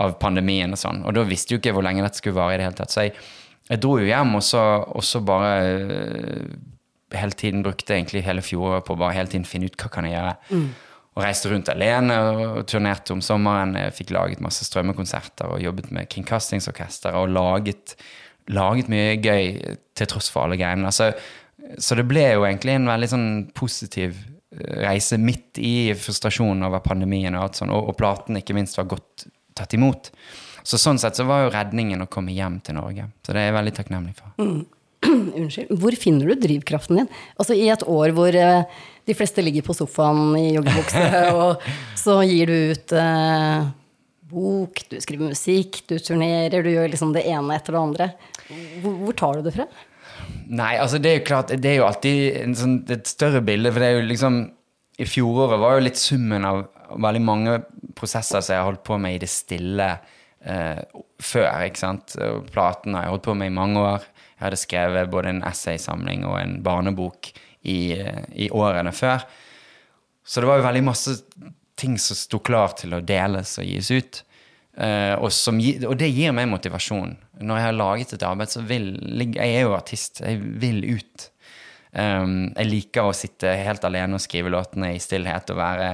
[0.02, 1.04] av pandemien og sånn.
[1.06, 2.94] Og da visste jo ikke hvor lenge dette skulle vare i det hele tatt.
[2.94, 3.14] Så jeg,
[3.70, 6.58] jeg dro jo hjem, og så, og så bare øh,
[7.14, 10.18] hele tiden brukte egentlig hele fjoråret på bare hele tiden finne ut hva kan jeg
[10.18, 10.36] gjøre.
[11.18, 13.74] Og reiste rundt alene og turnerte om sommeren.
[13.80, 17.96] Jeg fikk laget masse strømmekonserter og jobbet med kringkastingsorkester og laget,
[18.54, 19.52] laget mye gøy
[19.98, 20.88] til tross for alle greiene.
[20.88, 21.12] Altså,
[21.78, 26.84] så det ble jo egentlig en veldig sånn positiv eh, reise midt i frustrasjonen over
[26.86, 30.12] pandemien og alt sånt, og, og platen ikke minst var godt tatt imot.
[30.68, 33.08] Så sånn sett så var jo redningen å komme hjem til Norge.
[33.24, 34.34] Så det er jeg veldig takknemlig for.
[35.08, 35.72] Unnskyld.
[35.80, 37.10] Hvor finner du drivkraften din?
[37.38, 41.04] Altså I et år hvor eh, de fleste ligger på sofaen i joggebukse,
[41.40, 41.68] og
[42.00, 43.70] så gir du ut eh,
[44.32, 48.10] bok, du skriver musikk, du turnerer, du gjør liksom det ene etter det andre.
[48.82, 49.68] Hvor, hvor tar du det fra?
[50.48, 53.84] Nei, altså det er jo klart, det er jo alltid sånn, et større bilde, for
[53.84, 54.40] det er jo liksom
[54.98, 56.64] I fjoråret var jo litt summen av
[56.96, 57.58] veldig mange
[57.98, 60.80] prosesser som jeg har holdt på med i det stille eh,
[61.22, 62.16] før, ikke sant.
[62.54, 64.08] Platen har jeg holdt på med i mange år.
[64.38, 67.30] Jeg hadde skrevet både en essaysamling og en barnebok
[67.68, 69.28] i, eh, i årene før.
[70.28, 71.20] Så det var jo veldig masse
[71.78, 74.22] ting som sto klar til å deles og gis ut.
[74.78, 77.16] Uh, og, som, og det gir meg motivasjon.
[77.42, 78.92] Når jeg har laget et arbeid, så vil
[79.34, 80.22] Jeg er jo artist.
[80.22, 81.32] Jeg vil ut.
[81.98, 85.92] Um, jeg liker å sitte helt alene og skrive låtene i stillhet og være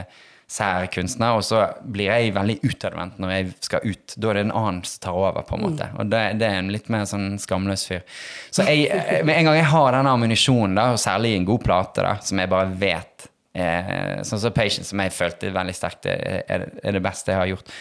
[0.53, 1.37] sær kunstner.
[1.37, 4.15] Og så blir jeg veldig utadvendt når jeg skal ut.
[4.17, 5.89] Da er det en annen som tar over, på en måte.
[5.99, 8.03] Og det, det er en litt mer sånn skamløs fyr.
[8.53, 12.05] Så jeg, eh, med en gang jeg har den ammunisjonen, og særlig en god plate,
[12.05, 16.65] da, som jeg bare vet eh, Sånn som Patience, som jeg følte veldig sterkt er,
[16.83, 17.75] er det beste jeg har gjort,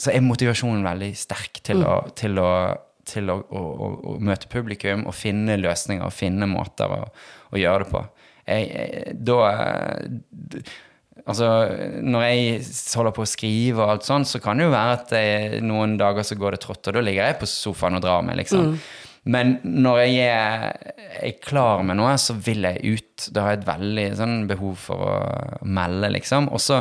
[0.00, 2.52] så er motivasjonen veldig sterk til å, til å
[3.10, 7.00] til å, å, møte publikum og finne løsninger og finne måter å,
[7.50, 8.04] å gjøre det på.
[8.50, 9.40] Jeg, jeg, da,
[11.28, 11.46] Altså,
[12.00, 12.62] når jeg
[12.96, 15.98] holder på å skrive og alt sånt, så kan det jo være at jeg, noen
[16.00, 18.72] dager så går det trått, og da ligger jeg på sofaen og drar meg, liksom.
[19.28, 23.26] Men når jeg er, er klar med noe, så vil jeg ut.
[23.34, 25.18] Da har jeg et veldig sånn behov for å
[25.68, 26.48] melde, liksom.
[26.52, 26.80] Og så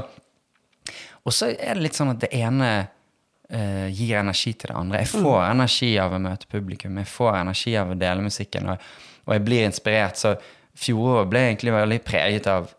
[1.52, 5.04] er det litt sånn at det ene uh, gir energi til det andre.
[5.04, 8.89] Jeg får energi av å møte publikum, jeg får energi av å dele musikken, og,
[9.28, 10.21] og jeg blir inspirert.
[10.21, 10.34] Så
[10.80, 12.71] fjoråret ble egentlig veldig preget av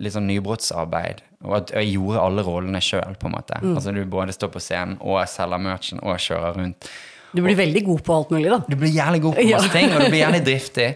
[0.00, 1.24] litt sånn nybrottsarbeid.
[1.48, 3.58] Og at jeg gjorde alle rollene sjøl, på en måte.
[3.74, 6.88] Altså du både står på scenen og selger merchen og kjører rundt.
[7.32, 8.60] Du blir veldig god på alt mulig, da.
[8.66, 10.88] Du blir jævlig god på masse ting, og du blir jævlig driftig.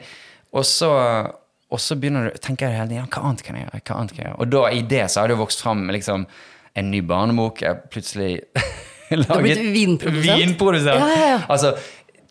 [0.54, 0.90] Og så,
[1.70, 3.82] og så begynner du tenker jeg hele tiden, hva annet kan jeg gjøre?
[3.82, 4.40] Hva annet kan jeg gjøre?
[4.44, 6.26] Og da i det så har det vokst fram liksom,
[6.74, 7.62] en ny barnebok.
[7.62, 8.32] Jeg har plutselig
[9.14, 10.42] laget blitt vinprodusent?
[10.42, 11.02] vinprodusent.
[11.02, 11.40] Ja, ja, ja.
[11.50, 11.74] Altså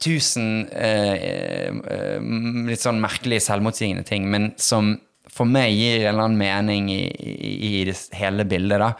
[0.03, 2.23] tusen eh, eh,
[2.67, 4.97] litt sånn merkelige selvmotsigende ting, men som
[5.33, 8.83] for meg gir en eller annen mening i, i, i det hele bildet.
[8.83, 8.91] da.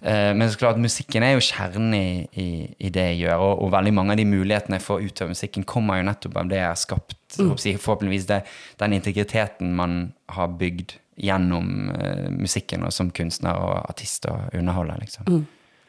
[0.00, 3.62] Eh, Men så klart, musikken er jo kjernen i, i, i det jeg gjør, og,
[3.64, 6.52] og veldig mange av de mulighetene jeg får ut av musikken, kommer jo nettopp av
[6.52, 7.18] det jeg har skapt.
[7.38, 7.54] Mm.
[7.56, 8.42] Forhåpentligvis det,
[8.82, 9.96] den integriteten man
[10.32, 15.46] har bygd gjennom uh, musikken og som kunstner og artist og underholder, liksom.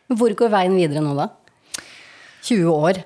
[0.07, 1.27] Hvor går veien videre nå, da?
[2.47, 3.01] 20 år.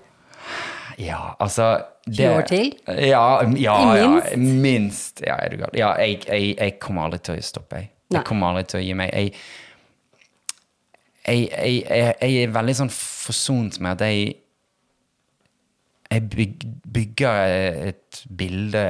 [1.02, 2.70] Ja, altså 20 år til?
[2.88, 4.38] Ja, ja, ja minst?
[4.38, 5.24] minst.
[5.26, 5.74] Ja, gal.
[5.78, 7.82] Ja, jeg, jeg, jeg kommer aldri til å stoppe.
[7.82, 9.14] Jeg, jeg kommer aldri til å gi meg.
[9.18, 9.34] Jeg,
[11.28, 14.38] jeg, jeg, jeg, jeg er veldig sånn forsont med at jeg
[16.12, 16.50] jeg
[16.92, 17.54] bygger
[17.88, 18.82] et bilde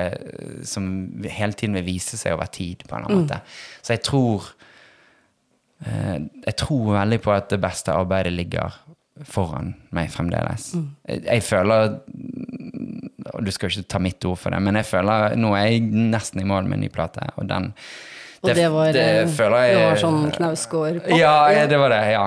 [0.65, 0.85] som
[1.29, 3.37] hele tiden vil vise seg over tid, på en eller annen måte.
[3.85, 4.47] Så jeg tror
[5.85, 6.17] eh,
[6.47, 8.79] Jeg tror veldig på at det beste arbeidet ligger
[9.27, 10.71] foran meg fremdeles.
[11.05, 11.99] Jeg, jeg føler
[13.31, 15.67] og Du skal jo ikke ta mitt ord for det, men jeg føler nå er
[15.67, 17.27] jeg nesten i mål med en ny plate.
[17.37, 17.69] Og den
[18.41, 21.11] Og det, var, det føler jeg det var sånn Knausgård-pop?
[21.13, 21.99] ja, det var det.
[22.09, 22.23] ja.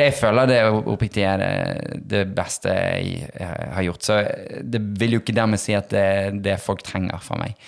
[0.00, 4.06] Jeg føler det oppriktig er det, det beste jeg, jeg har gjort.
[4.06, 4.16] Så
[4.64, 7.58] det vil jo ikke dermed si at det er det folk trenger fra meg.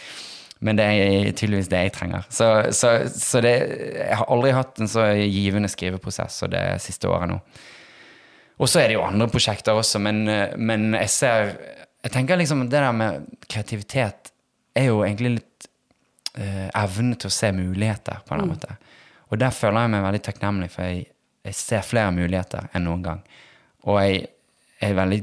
[0.64, 2.24] Men det er tydeligvis det jeg trenger.
[2.32, 3.52] Så, så, så det,
[3.98, 7.38] jeg har aldri hatt en så givende skriveprosess som det siste året nå.
[8.60, 10.24] Og så er det jo andre prosjekter også, men,
[10.60, 11.54] men jeg ser
[12.00, 14.30] Jeg tenker liksom det der med kreativitet
[14.76, 15.49] er jo egentlig litt
[16.40, 18.76] eh, evne til å se muligheter, på en annen måte.
[19.30, 21.04] Og der føler jeg meg veldig takknemlig, for jeg,
[21.46, 23.20] jeg ser flere muligheter enn noen gang.
[23.88, 24.24] Og jeg
[24.82, 25.20] er veldig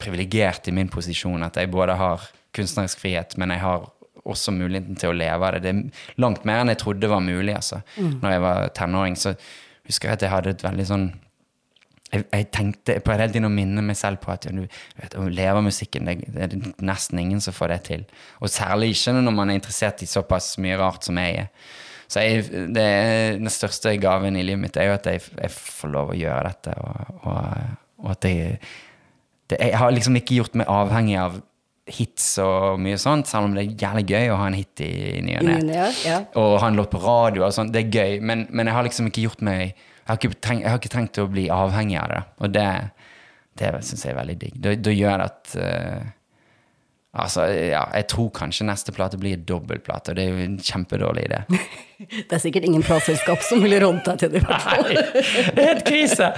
[0.00, 3.88] privilegert i min posisjon at jeg både har kunstnerisk frihet, men jeg har
[4.30, 5.62] også muligheten til å leve av det.
[5.64, 7.80] Det er langt mer enn jeg trodde var mulig, altså.
[7.96, 9.34] Når jeg var tenåring, så
[9.88, 11.06] husker jeg at jeg hadde et veldig sånn
[12.10, 15.14] jeg, jeg tenkte på hele tiden å minne meg selv på at ja, du vet,
[15.18, 18.06] å leve av musikken, det, det er nesten ingen som får det til.
[18.40, 21.68] Og særlig ikke når man er interessert i såpass mye rart som jeg er.
[22.10, 22.86] Så jeg, det,
[23.38, 26.48] den største gaven i livet mitt er jo at jeg, jeg får lov å gjøre
[26.48, 28.56] dette, og, og, og at jeg
[29.50, 31.38] det, Jeg har liksom ikke gjort meg avhengig av
[31.90, 35.22] hits og mye sånt, selv om det er jævlig gøy å ha en hit I
[35.26, 36.18] ny og ne, ja.
[36.38, 38.86] Og ha en låt på radio og sånn, det er gøy, men, men jeg har
[38.86, 42.08] liksom ikke gjort meg Jeg har tenkt jeg har ikke tenkt, å bli avhengig av
[42.12, 42.22] det.
[42.40, 42.68] Og det,
[43.60, 44.56] det syns jeg er veldig digg.
[44.62, 46.08] Det, det gjør at eh,
[47.10, 51.24] Altså, ja, jeg tror kanskje neste plate blir dobbeltplate, og det er jo en kjempedårlig
[51.26, 51.40] idé.
[52.00, 54.40] Det er sikkert ingen plateselskap som ville rådd deg til det.
[54.40, 54.86] i hvert fall.
[54.86, 55.02] Nei,
[55.52, 56.28] det er helt krise!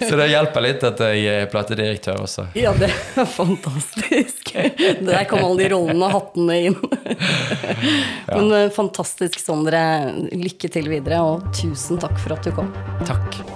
[0.00, 2.48] Så det hjelper litt at jeg er platedirektør også.
[2.58, 4.50] Ja, det er fantastisk.
[5.06, 6.80] Der kom alle de rollene og hattene inn.
[8.32, 9.84] Men eh, fantastisk, Sondre.
[10.34, 12.74] Lykke til videre, og tusen takk for at du kom.
[13.06, 13.55] Takk.